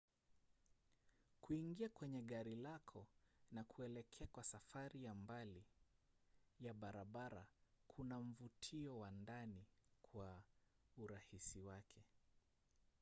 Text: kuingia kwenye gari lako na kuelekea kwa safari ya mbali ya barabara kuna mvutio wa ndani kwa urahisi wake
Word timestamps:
kuingia 1.41 1.89
kwenye 1.89 2.21
gari 2.21 2.55
lako 2.55 3.07
na 3.51 3.63
kuelekea 3.63 4.27
kwa 4.27 4.43
safari 4.43 5.03
ya 5.03 5.15
mbali 5.15 5.63
ya 6.59 6.73
barabara 6.73 7.45
kuna 7.87 8.19
mvutio 8.19 8.99
wa 8.99 9.11
ndani 9.11 9.65
kwa 10.01 10.43
urahisi 10.97 11.61
wake 11.61 12.03